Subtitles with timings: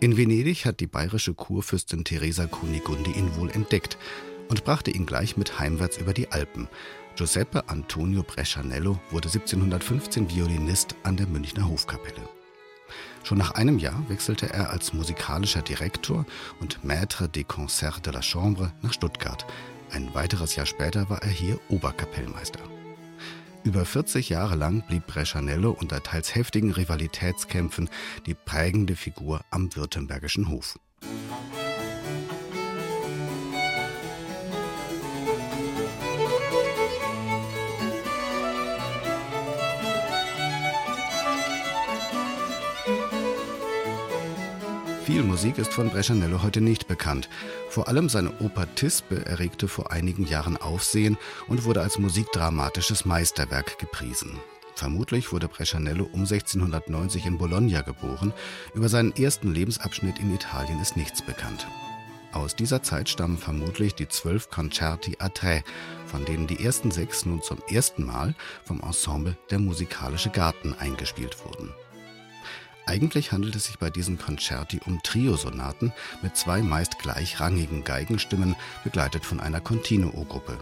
[0.00, 3.98] In Venedig hat die bayerische Kurfürstin Teresa Kunigundi ihn wohl entdeckt
[4.48, 6.68] und brachte ihn gleich mit heimwärts über die Alpen.
[7.16, 12.28] Giuseppe Antonio Brescianello wurde 1715 Violinist an der Münchner Hofkapelle.
[13.24, 16.24] Schon nach einem Jahr wechselte er als musikalischer Direktor
[16.60, 19.44] und Maître des Concerts de la Chambre nach Stuttgart.
[19.90, 22.60] Ein weiteres Jahr später war er hier Oberkapellmeister.
[23.64, 27.90] Über 40 Jahre lang blieb Brescianello unter teils heftigen Rivalitätskämpfen
[28.26, 30.78] die prägende Figur am württembergischen Hof.
[45.08, 47.30] Viel Musik ist von Brescianello heute nicht bekannt.
[47.70, 53.78] Vor allem seine Oper Tispe erregte vor einigen Jahren Aufsehen und wurde als musikdramatisches Meisterwerk
[53.78, 54.38] gepriesen.
[54.74, 58.34] Vermutlich wurde Brescianello um 1690 in Bologna geboren.
[58.74, 61.66] Über seinen ersten Lebensabschnitt in Italien ist nichts bekannt.
[62.32, 65.62] Aus dieser Zeit stammen vermutlich die zwölf Concerti a tre,
[66.04, 71.42] von denen die ersten sechs nun zum ersten Mal vom Ensemble Der Musikalische Garten eingespielt
[71.46, 71.72] wurden.
[72.88, 75.92] Eigentlich handelt es sich bei diesen Concerti um Triosonaten
[76.22, 80.56] mit zwei meist gleichrangigen Geigenstimmen, begleitet von einer Continuo-Gruppe.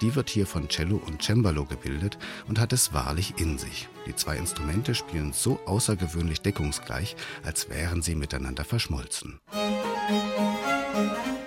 [0.00, 2.16] Die wird hier von Cello und Cembalo gebildet
[2.48, 3.88] und hat es wahrlich in sich.
[4.06, 9.38] Die zwei Instrumente spielen so außergewöhnlich deckungsgleich, als wären sie miteinander verschmolzen.
[9.52, 11.39] Musik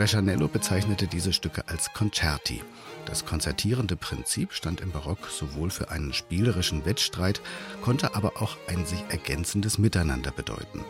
[0.00, 2.62] Brescianello bezeichnete diese Stücke als Concerti.
[3.04, 7.42] Das konzertierende Prinzip stand im Barock sowohl für einen spielerischen Wettstreit,
[7.82, 10.86] konnte aber auch ein sich ergänzendes Miteinander bedeuten.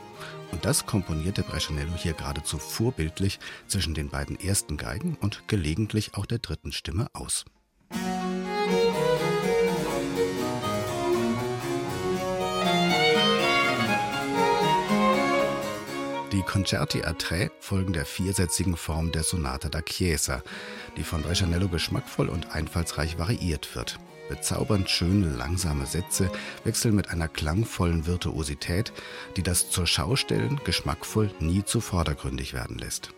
[0.53, 6.27] Und das komponierte Brescianello hier geradezu vorbildlich zwischen den beiden ersten Geigen und gelegentlich auch
[6.27, 7.47] der dritten Stimme aus.
[16.41, 20.43] Die Concerti a tre folgen der viersätzigen Form der Sonata da Chiesa,
[20.97, 23.99] die von Brescianello geschmackvoll und einfallsreich variiert wird.
[24.31, 26.31] Bezaubernd schöne, langsame Sätze
[26.65, 28.91] wechseln mit einer klangvollen Virtuosität,
[29.37, 33.11] die das zur Schaustellen geschmackvoll nie zu vordergründig werden lässt.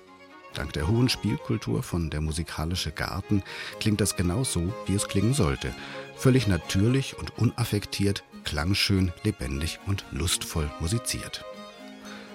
[0.55, 3.45] Dank der hohen Spielkultur von der musikalische Garten
[3.79, 5.73] klingt das genau so, wie es klingen sollte.
[6.17, 11.45] Völlig natürlich und unaffektiert, klangschön, lebendig und lustvoll musiziert.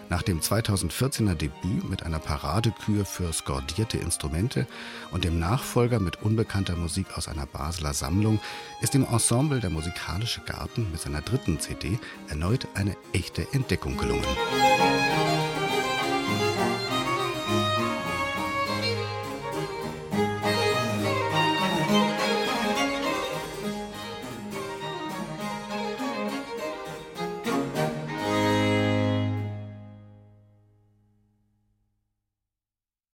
[0.10, 4.66] Nach dem 2014er Debüt mit einer Paradekür für skordierte Instrumente
[5.12, 8.40] und dem Nachfolger mit unbekannter Musik aus einer Basler Sammlung
[8.82, 14.24] ist dem Ensemble der Musikalische Garten mit seiner dritten CD erneut eine echte Entdeckung gelungen.
[14.24, 15.28] Musik